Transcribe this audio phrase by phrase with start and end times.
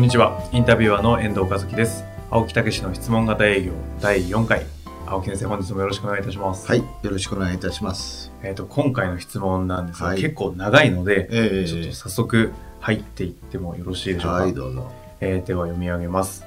[0.00, 0.42] んにちは。
[0.50, 2.04] インタビュアーの遠藤和樹です。
[2.30, 4.64] 青木武の質問型営業第4回。
[5.06, 6.66] 青木先生、本日もよろしくお願いいたします。
[6.66, 8.32] はい、よろしくお願いいたします。
[8.42, 12.50] えっ、と、今回の質問なんですが、はい結構長いので、ええちょっと早速
[12.80, 14.38] 入っていってもよろしいでしょうか。
[14.38, 14.90] はい、どうぞ。
[15.20, 16.46] えーでは読み上げます。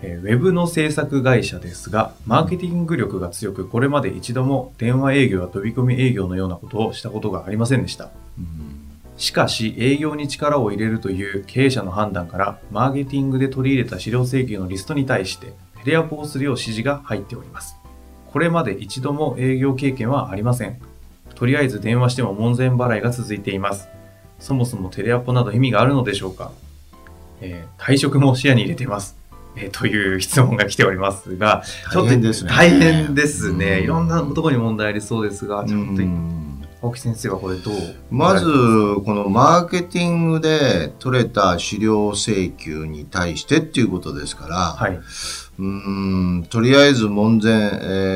[0.00, 8.08] えーウェブの制作会社ですが、マーケティング力が強く、これまで一度も電話営業や飛び込み営業のようなことをしたことがありませんでした。
[9.16, 17.76] しかし、営業に力を入れるという経営者の判断から、マーケティングで取り入れた資料請求のリストに対して、テレアポをするよう指示が入っております。
[18.30, 20.78] これまで一度も営業経験はありません。
[21.34, 23.88] とりあえず電話しても門前払いが続いています。
[24.38, 26.52] そもそもテレアポなど意味があるのでしょうか、
[27.40, 29.16] えー退職も視野に入れています。
[29.56, 33.78] えーという質問が来ておりますが、ちょっと大変ですね大変ですね。
[33.78, 36.45] うんいろんなところに問題ありそうですが、ちょっと、うん
[36.82, 37.74] 青木先生はこれどう？
[38.10, 44.96] まず、このマーケティングで取れた資料請求に対してっていうことですから、はい。
[44.96, 47.56] うーんとりあえず門前、え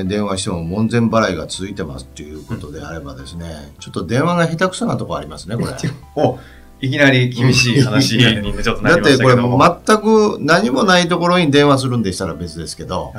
[0.05, 5.69] ー電話しても門前払いが続いてますっていうことであればですね、ちょっと電話が下手くそなとこありますね、これ。
[6.17, 6.39] お
[6.83, 9.37] いきなり厳しい話にねちょっとなりま だってこれ。
[9.37, 13.13] 全く何もないところに電話するんでしたら別ですけど。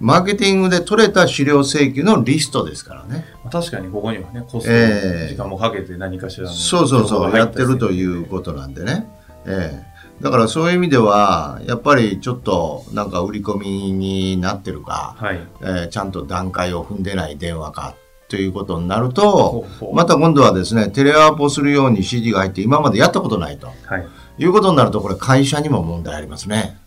[0.00, 3.24] マーケティングで取れた資料請求のリストですからね。
[3.44, 7.92] まあ確かにここにはね、コスト、ええ時間もかけて何かしらのそうそうそう、やってるとう。
[7.92, 9.06] いうことなんでね。
[9.46, 9.90] ええ
[10.22, 15.40] だからそういう意味では、やっぱりちょっとなんか売り込みになってるか、はい。
[15.62, 17.94] えーちゃんと段階を踏んでない電話か
[18.28, 24.06] ということになるほと、また今度はですね、テレアポするように指示が入って今までやったことないとはい。
[24.38, 26.78] いうことになると、これ会社にも問題ありますね。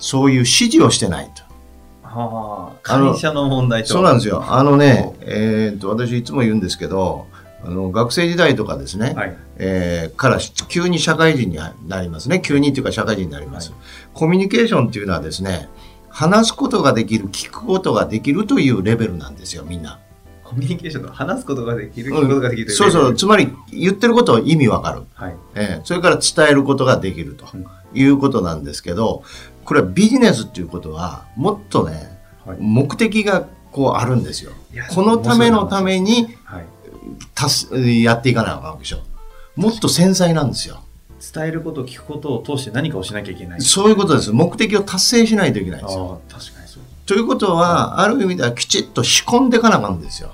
[0.00, 1.43] そういう指示をしてないと。
[2.14, 3.88] はあ、会社の問題と。
[3.88, 4.44] そうなんですよ。
[4.46, 7.26] あのね、えーっと、私いつも言うんですけど、
[7.64, 9.36] あの学生時代とかですね、はい。
[9.56, 10.38] えーから
[10.68, 11.58] 急に社会人に
[11.88, 12.40] なりますね。
[12.40, 13.72] 急にというか社会人になります。
[14.12, 15.68] コミュニケーションっていうのはですね、
[16.08, 19.98] 話すことができる、聞くことができるというレベルなんですよ、みんな。
[20.44, 25.02] コミュニケーションと話すことができる、聞くことができるといそうそう、つまり言ってることを意味わかる。
[25.14, 25.36] はい。
[25.54, 29.22] えーそれから伝えることができるとうんいうことなんですけど、
[29.64, 32.56] これはビジネスっていうことは、もっとね、はい。
[32.60, 34.52] 目的がこうあるんですよ。
[34.94, 36.64] このためのためにはい。
[37.34, 38.98] たすやっていかないわけでしょ。
[39.56, 40.80] もっと繊細なんですよ。
[41.32, 43.60] 伝えること、聞くことを通して何かをしなきゃいけない。
[43.62, 44.32] そういうことです。
[44.32, 46.20] 目的を達成しないといけないんですよ。
[46.28, 46.82] 確かにそう。
[47.06, 50.30] ということは、ある意味ではきちっと仕込んでいかなあかんですよ。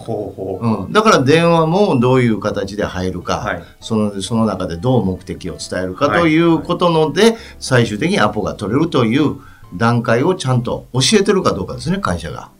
[0.00, 0.84] ほうほう。
[0.84, 3.62] うん、だから電話もどういう形で入るか、はい。
[3.80, 6.20] そのその中でどう目的を伝えるかはい。
[6.20, 9.36] ということので、最終的にアポが取れるという
[9.76, 12.50] 段階をちゃんと教えてるかどうかですね、会社が。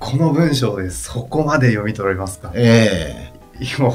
[0.00, 2.50] この文章でそこまで読み取られますか？
[2.54, 3.88] え今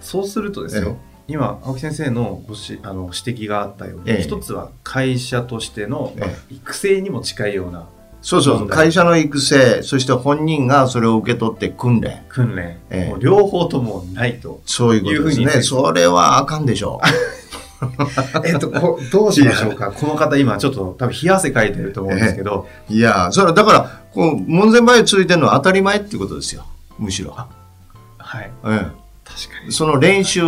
[0.00, 0.96] そうするとですよ、
[1.28, 4.22] 今青木先生のごしあの指摘があったように、ええ。
[4.22, 6.36] 一つは会社としての、まあえ。
[6.50, 7.86] 育成にも近いような
[8.28, 12.26] そうそう会社の育成、そして本人がそれを受け取って訓練。
[12.28, 14.60] 訓練、ええもう両方ともないと。
[14.66, 15.62] そういうことですね。
[15.62, 17.00] それはあかんでしょ
[18.44, 19.92] えっと、こどうしましょうか？
[19.92, 22.92] この方今ちょっと多分冷や汗かいてると思うんですけど、う。
[22.92, 26.66] いや、それはだから、こう門前払いついてるのは当たり前っていうことですよ。
[26.98, 27.34] むしろ。
[28.18, 28.50] はい。
[28.66, 28.94] ええ確か
[29.64, 29.72] に。
[29.72, 30.42] その練習、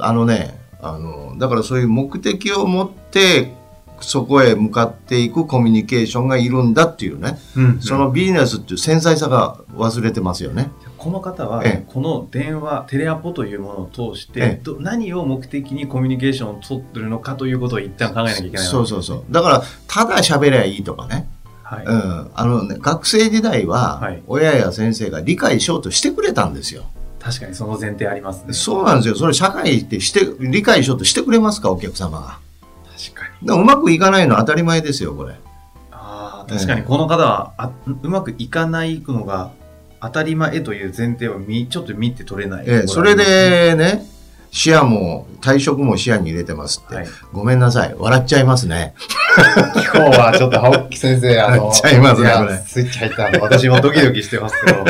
[0.00, 3.52] あのね、あの、だからそういう目的を持って、
[4.00, 10.70] そこへ向かっていくコミュニケーションがいるんだっていうね、うんそのビジネスっていう繊細さが忘れてますよね。
[10.98, 19.24] この方は、ええこの電話、テレアポというものを通して、何を目的にコミュニケーションを取ってるのかということを一旦考えなきゃいけないそうそうそう。
[19.30, 21.28] だから、ただ喋りゃいいとかね。
[21.62, 21.84] はい。
[21.84, 22.30] うん。
[22.34, 26.84] あのね、学生時代ははい、親や先生が理解しようとしてくれたんですよ。
[27.20, 28.52] 確かにその前提ありますね。
[28.52, 29.16] そうなんですよ。
[29.16, 32.38] それ社会ってして、理解しようとしてくれますか、お客様が。
[33.42, 35.34] うまくいかないのは当たり前ですよ、これ。
[35.90, 37.70] ああ、確かにこの方はあ
[38.02, 39.50] うまくいかないのが
[40.00, 44.06] 当たり前という前提はみちょっと見て取れない、ええそれ、でね、
[44.50, 46.94] 視野も、退職も視野に入れてますって。
[46.94, 47.94] はい、ごめんなさい。
[47.94, 48.94] 笑っちゃいますね。
[49.94, 54.84] 今日はちょっと青木先生、あの、やっちゃいますねスイッチ入ったんで、私もドキドキしてますけど、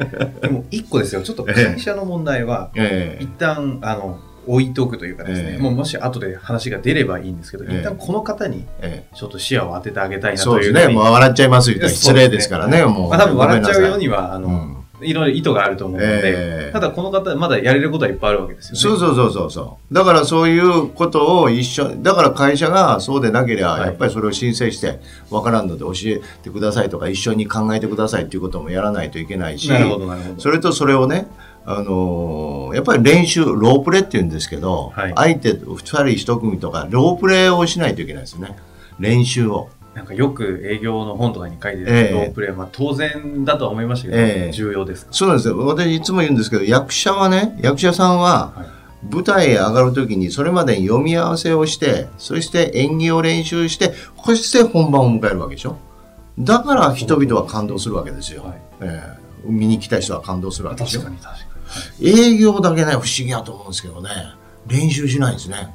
[0.40, 10.74] でも一個ですよ、ちょっと会社の問題は、ええ一旦、あの、置いておくというかですね、ええもうもし後で話が出ればいいんですけど、ええ一旦この方にえちょっと視野を当ててあげたいえなそうですね。
[10.74, 11.88] というふうにもう笑っちゃいますよ。
[11.88, 13.10] 失礼ですからね、もう。
[13.10, 14.00] まあ、多分笑っちゃうように。
[14.00, 18.80] には、あの、うんいろいろ意図があると思うので、ええただこの方、まだやれることはいっぱいあるわけですよね。
[18.80, 19.94] そうそうそうそうそう。
[19.94, 25.00] だからそういうことを一緒だから会社がそうでなければ、はいやっぱりそれを申請して、
[25.30, 30.40] わからんので教えてくださいとか、一緒に考えてくださいっていうこともやらないといけないし、なるほど、なるほど。
[30.40, 31.26] それとそれをね、
[31.66, 36.04] あのーやっぱり練習、ロープレって言うんですけど、はい相手2人
[36.34, 38.56] 1組とか、ロープレをしないといけないですよね。
[38.98, 39.68] 練習を。
[39.94, 45.58] なんかよく営業の本とかに書いてるええロープレイは、まあ、当然だとは思いましたけど、ええ重要ですか、そうなんですよ。
[45.66, 48.66] 私いつも言うんですけど、役者はね、役者さんは、はい
[49.10, 55.76] 舞台へ上がるときにそれまでに読み合わせをして、そして演技を練習して、そして本番を迎えるわけでしょ？
[56.38, 58.44] だから人々は感動するわけですよ。
[58.44, 61.18] はいええ見に来た人は感動するわけですよ確か。
[61.18, 61.49] に確かに、はい
[62.02, 64.10] 営業だけね、不思議やと思うんですけどね、
[64.66, 65.68] 練習しないんですね。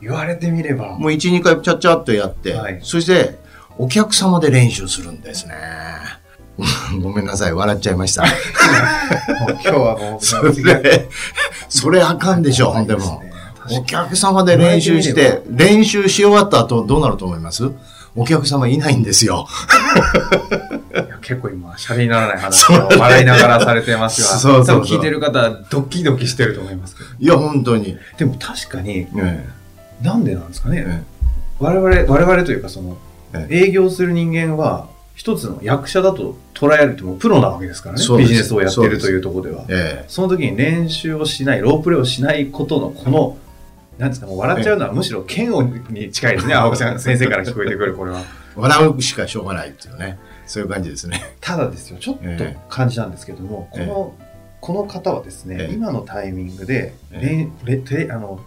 [0.00, 3.38] 言われてみれば、もう1、2回ちゃっちゃっとやって、はいそして
[3.78, 5.54] お客様で練習するんですね。
[7.02, 8.24] ごめんなさい、笑っちゃいました。
[9.48, 10.52] 今日はもう、それ、
[11.68, 13.22] それあかんでしょ、ほんでも。
[13.70, 17.70] お客様で練習して、練習し終わった後どうなると思います？
[18.14, 19.46] お客様いないんですよ。
[21.22, 27.08] 結構今、シャレにならない話を笑いながらされてますが、そうそう聞いてる方、ドキドキしてると思いますけど。
[27.18, 27.96] いや、本当に。
[28.18, 29.46] でも確かに、え
[30.02, 30.84] なんでなんですかね。
[30.86, 31.02] え
[31.58, 32.98] 我々、我々というか、その、
[33.32, 38.18] え営業する人間は、一つの役者だと捉えるともうプロなわけですからね。
[38.18, 39.64] ビジネスをやってるというところでは。
[39.68, 43.36] えその時に練習をしない、ロープレイをしないことの、この、
[44.02, 48.22] なんですか、もう笑っちゃうのはむしろ嫌悪に近いですね、青木さん先生から聞こえてくる、これは。
[48.56, 50.18] 笑うしかしょうがないっていうね。
[50.44, 51.22] そういう感じですね。
[51.40, 54.14] ただですよ、ちょっとええ感じなんですけども、この、
[54.60, 58.40] この方はですね、ええ今のタイミングで、えレレテあの、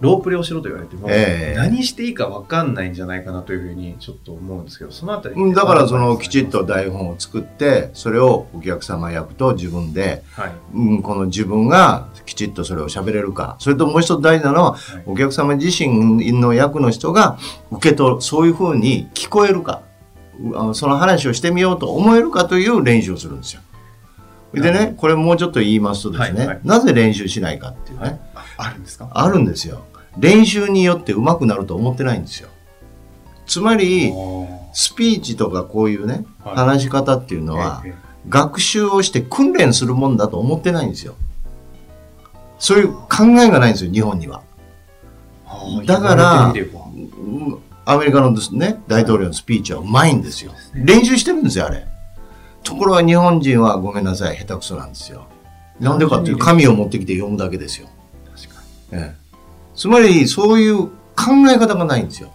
[0.00, 10.52] ロープレイをしろと言われても、ええ何していいか分かんないんじゃないかなというふうにちょっと思うんですけど、そのあたり、うんだからそのきちっと台本を作って、それをお客様役と自分で、はい。
[10.74, 13.56] うん、この自分がきちっとそれを喋れるか。
[13.58, 17.38] それともう一つ大事なのは、はいお客様自身の役の人が
[17.70, 19.82] 受け取る、そういうふうに聞こえるか。
[20.74, 23.62] その話をしてみようと思えるかという練習をするんですよ。
[24.52, 28.20] でね、これもうちょっと言いますとですね、はいはいなぜ練習しないかっていうね、はい、
[28.56, 29.08] ああるんですか？
[29.12, 29.84] あるんですよ。
[30.18, 32.48] 練習によって上手くなると思ってないんですよ。
[33.46, 34.12] つまり、
[34.72, 41.14] スピーチとかこういうね、はい話し方っていうのは、ええ学習をして訓練するもんだと思ってないんですよ。
[42.58, 44.42] そういう考えがないんですよ、日本には。
[45.84, 46.52] だから
[47.84, 50.50] アメリカのですね、大統領のスピーチはうまいんですよ。
[50.74, 51.86] 練習してるんですよ、あれ。
[52.64, 55.26] ところが日本人はごめんなさい、下手くそなんですよ。
[55.78, 57.86] なんでかっていう紙を持ってきて読むだけですよ。
[58.92, 59.26] ええ
[59.76, 62.32] つまり、そういう考え方がないんですよ。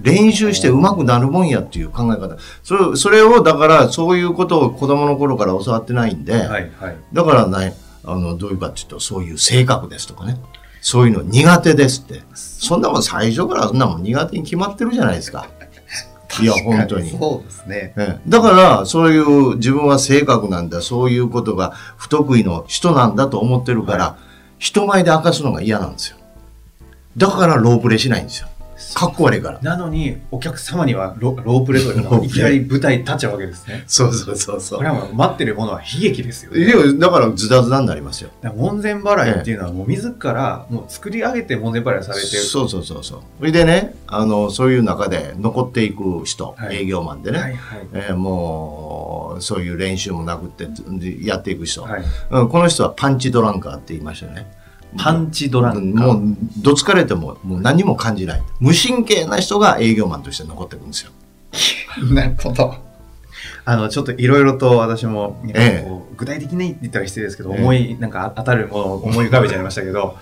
[0.00, 2.36] 練習して上手くなるもんやっていう考え方。
[2.62, 6.40] それそれを、だから、そういうことを子供の頃から教わってないんで、に。
[6.40, 6.96] はいはい。
[7.12, 10.38] だからね、あの、どういうかっていうと、そういう性格ですとかね。
[10.80, 12.22] そういうの苦手ですって。
[12.34, 15.46] そんなもん最初からそんなもん苦手に決まってるじゃないですか。
[16.40, 17.10] いや、本当に。
[17.10, 17.92] そうですね。
[17.96, 24.16] ええだから、そういう自分は性格なんだ、そういうことが不得意の人なんだと思ってるから、
[24.62, 26.18] 人前で明かすのが嫌なんですよ。
[27.16, 28.48] だからロープレしないんですよ。
[28.94, 29.60] かっこ悪いから。
[29.60, 33.84] なのに、お客様にはロロープレというロープレのがいきなり舞台に立っちゃうわけですね。
[33.86, 36.60] そうそうそうそこれは待ってるものは悲劇ですよね。
[36.60, 38.30] いやだからズタズタになりますよ。
[38.56, 42.42] 門前払いっていうのはもう自らもう作り上げて門前払いされてる。
[42.42, 43.20] そうそうそうそう。
[43.38, 47.86] それでね、あの、そういう中で残っていく人、はい営業マンでね、はいはい。
[47.92, 52.48] えーもう、そういう練習もなくってでやっていく人、はい、うん。
[52.48, 54.61] この人はパンチドランカーって言いましたよね。
[54.96, 56.06] パンチドランカー。
[56.06, 58.42] もう、どつかれても、もう何も感じない。
[58.60, 61.10] 無神経な人が営業マンとして残っていくんですよ。
[62.12, 62.74] なるほど。
[63.64, 65.40] あの、ちょっといろいろと私も、
[66.16, 70.16] 具体的に言ったら失礼ですけど、ええ思い、なんか当たるものを思い浮かべちゃいましたけど、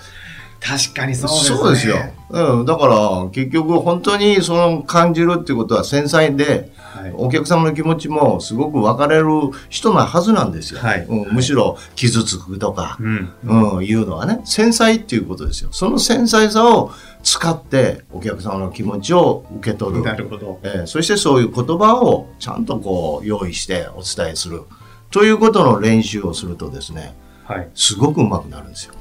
[0.60, 1.58] 確かにそうですね。
[1.58, 1.96] そうですよ。
[2.30, 2.66] うん。
[2.66, 7.12] だから、結局、本当にその感じるっていうことは繊細で、はい。
[7.16, 9.26] お客様の気持ちもすごく分かれる
[9.68, 10.80] 人なはずなんですよ。
[10.80, 13.32] はいうんむしろ傷つくとか、うん。
[13.44, 15.70] うん、いうのはね、繊細っていうことですよ。
[15.72, 20.02] その繊細さを使ってお客様の気持ちを受け取る。
[20.02, 20.60] なるほど。
[20.62, 24.62] えーそしてそういう言葉をちゃんとこう用意してお伝えする。
[25.10, 27.14] ということの練習をするとですね、
[27.44, 27.68] はい。
[27.74, 28.94] すごく上手くなるんですよ。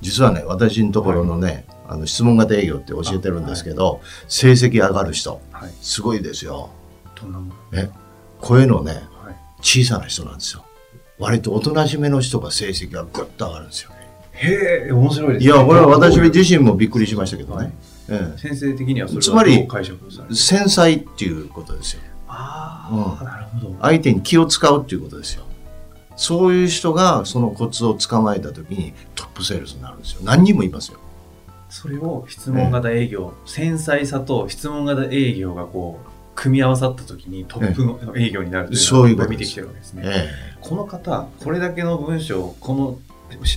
[0.00, 5.70] 実はね、私のところのね、あの質問型営業って教えてるんですけど、成績上がる人、はい。
[5.80, 6.70] すごいですよ。
[7.72, 7.90] ね、
[8.40, 9.36] 声のね、はい。
[9.60, 10.64] 小さな人なんですよ。
[11.18, 13.90] 割とおとなしめの人が成績がぐっと上がるんですよ。
[14.32, 17.72] へえ、面白いですいや、これは私自身もびっくりしましたけどはいね。
[18.08, 19.66] え先生的にはそれつまり
[20.30, 22.00] 繊細っていうことですよ。
[22.28, 23.76] ああ、うんなるほど。
[23.80, 25.44] 相手に気を使うっていうことですよ。
[26.18, 30.20] そういう人がそのコツを捕まえた時にトップセールスになるんですよ。
[30.24, 30.98] 何人もいますよ。
[31.70, 40.02] それを質問型営業、繊細さと質問型営業がこう、組み合わさった時にトップの営業になるというそういうことですのを見てきてるわけですね。
[40.04, 40.28] え
[40.60, 42.98] この方、これだけの文章、この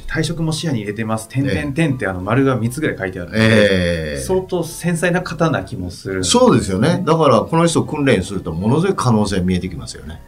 [0.08, 6.24] 退職も視野に入れてます、点々点ってあの丸が3つぐらい書いてあるえので、ええ相当繊細な方な気もする。
[6.24, 7.01] そうですよね。
[7.06, 10.22] だからこの人を訓練するとものすごい可能性見えてきますよね。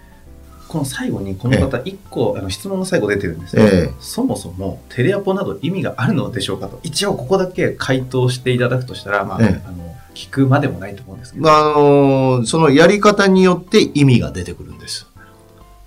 [0.68, 3.94] この最後にこの方1個、あの質問が最後出てるんですよ、ええ。
[4.00, 6.80] そもそもテレアポなど意味があるのでしょうかと。
[6.84, 9.62] 一応ここだけ回答していただくとしたら、まあええ。
[9.68, 15.08] あの聞くまでもないと思うんですけど、まあ、あのそのやり方によって意味が出てくるんです。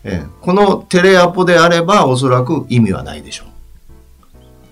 [0.05, 0.27] ええ。
[0.41, 3.45] このテレアポであればおそらく意味はないでしょ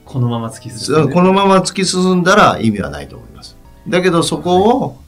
[0.05, 0.73] このまま突きう。
[0.73, 3.57] 進んでこのまま突き進んだら意味はないと思います。
[3.89, 5.05] だけどそこを、うん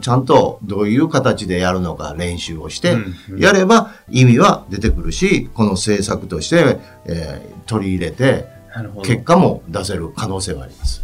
[0.00, 2.96] ちゃんとどういう形でやるのか練習をして、
[3.36, 8.46] やれば意味は出てくるし、この政策として、えー取り入れて
[9.04, 11.02] 結果も出せる可能性はあります。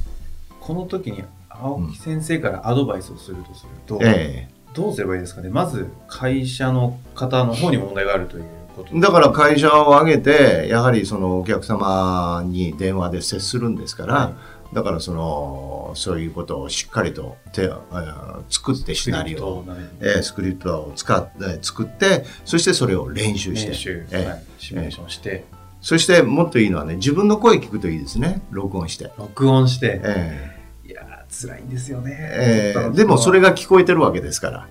[0.61, 5.51] この時に青木先生からアドバイスをするとすると、えどうすればいいですかね？
[5.51, 8.45] まず会社の方の方に問題があるという
[8.75, 8.97] こと。
[8.97, 14.35] えだから会社を挙げて、やはりそのお客様に電話で接するんですから、はい
[14.75, 19.65] だからその、そういうことをしっかりと手、えー作ってシナリオを、
[20.01, 25.45] えースクリプトを使って、作って、そしてそれを練習して、練習、ええはいシミュレーションして、
[25.81, 29.13] そしてもっといいのはね、自分の声聞くといいですね、録音して。
[29.17, 34.69] 録音して、えいやー辛いんですよね、ええ撮ったのでもそれが聞こえてるわけですから。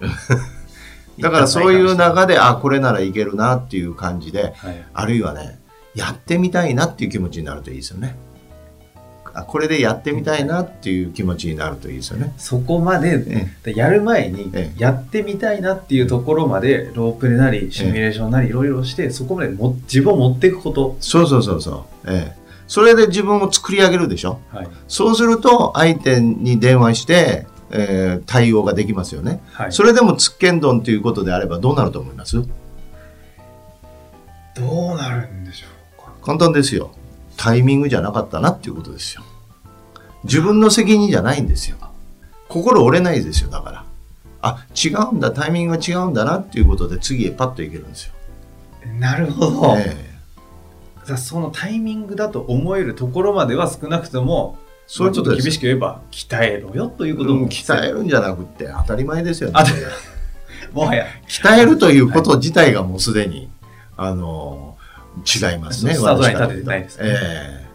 [0.00, 0.46] 確か
[1.16, 1.22] に。
[1.22, 4.84] だからそういう中で、あ、これならいけるなっていう感じで、はい。
[4.94, 5.58] あるいはね、
[5.94, 8.16] やってみたいなっていう気持ちになるといいですよね。
[9.34, 12.32] あこれでやってみたいなっていう気持ちになるといいですよね。
[12.38, 22.10] そこまで、やる前にえやってみたいなっていうところまでロープレなりシミュレーションなりいろいろしてそこまでも自分を持っていくこと、そうそうそうそう。
[22.10, 24.40] ええそれで自分を作り上げるでしょ？
[24.50, 29.42] はいそうすると相手に電話して、えー対応ができますよね。
[29.52, 32.36] はい、それでもつっけんどんということであればどうなると思います？
[34.54, 35.66] どうなるんでしょ
[35.98, 36.92] うか簡単ですよ。
[37.42, 39.24] タイミングじゃなかったなっていうことですよ。
[40.22, 41.76] 自分の責任じゃないんですよ。
[42.48, 43.84] 心折れないですよ、だから。
[44.42, 48.12] あ、違うんだ、タイミングが違うんだなっていうことで次へパッといけるんですよ。
[49.00, 54.56] なるほど、えそのタイミングだと思えるところまでは少なくとも
[54.86, 59.64] そういうこと厳しく言えば鍛えろよということも、うん鍛えるんじゃなくって当たり前ですよねあ。
[60.72, 63.50] もはや鍛えるということ自体がもうすでに、
[63.96, 64.71] あの、
[65.18, 65.94] 違いますね。
[65.94, 67.04] スタートライン立ててないですね。
[67.06, 67.66] え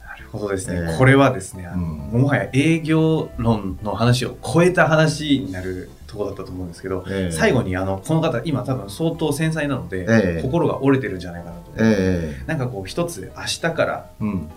[0.00, 0.98] なるほどですね、ええ。
[0.98, 2.22] これはですねあの、うん。
[2.22, 7.32] もはや営業論の話を超えた話になるところだったと思うんですけど、ええ。
[7.32, 10.42] 最後にあのこの方今多分相当繊細なので、ええ。
[10.42, 12.44] 心が折れてるんじゃないかなと、ええ。
[12.46, 14.10] なんかこう一つ明日から。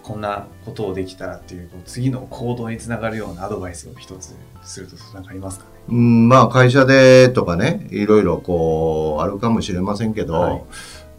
[0.03, 5.71] こんなことをできたらっていうこう次の行動につながるようなアドバイスを一つすると何かありますかね？
[5.89, 10.61] うん、まあ会社でとかねいろいろこうあるかもしれませんけど、はい。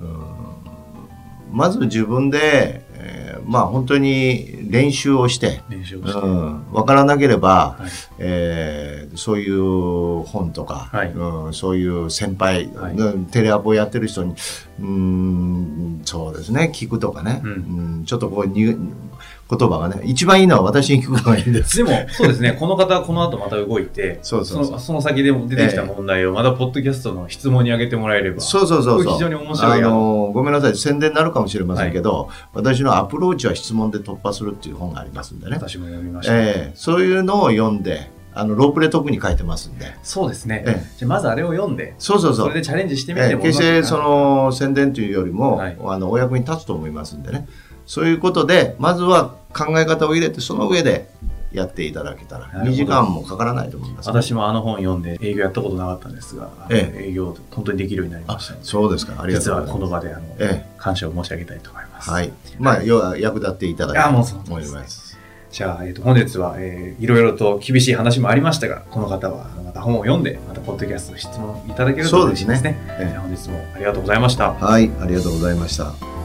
[0.00, 0.47] うん
[1.50, 7.90] まず自分で、えーまあ本当に練習をして、練習をして、うん、分からなければ、はい。
[8.18, 11.12] えーそういう本とか、はい。
[11.12, 12.92] うん、そういう先輩、はい。
[12.94, 14.34] うんテレアポやってる人に
[14.80, 17.50] うんそうですね聞くとかね、うん。
[17.50, 17.54] う
[18.00, 18.76] んちょっとこうに
[19.50, 21.78] 言葉がね一番いいのは私に聞くのがいいんです。
[21.78, 29.12] でもそうですねこの方はこの後また動いてそうそうそうのその先でも出てきた問題をまたポッドキャストの質問に上げてもらえればそうそうそうそう。
[29.14, 35.52] 非常に面白いあのごめんなさい宣伝になるかもしれませんけど、私のアプローチは質問で突破するっていう本がありますんでね。
[35.56, 39.96] 私も読みました、ええそういうのを読んで、あのロープレ特に書いてますんで。
[40.02, 42.48] そうですね、えじゃあまずあれを読んでそうそうそう。
[42.48, 47.48] それでチャレンジしてみてもええ決してその宣伝というよりも、はいあのお役に立つと思いますんでね。
[47.86, 51.08] そういうことでまずは考え方を入れてその上で
[51.52, 59.20] やっていただけたらなるほど2時間もかからないと思います、私もあの本読んで営業やったことなかったんですが、あのえ営業本当にできるようになりましたそうですか。
[59.20, 59.80] ありがと実はうございます。
[59.80, 62.10] この場であの、え感謝を申し上げたいと思います。
[62.10, 62.32] はい。
[62.58, 65.16] まあ、要は役立っていただけたもうそうと思います。
[65.50, 72.72] じゃあ、えー、と本日は、えーいろいろと厳しい話もありましたが、この方はまた本を読んで、またポッドキャスト質問いただけると嬉しいですね。
[72.72, 74.52] ですねええ本日もありがとうございました。
[74.52, 76.17] はい、ありがとうございました。